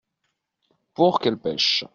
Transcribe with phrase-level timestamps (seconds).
[0.95, 1.85] Pour qu’elle pêche.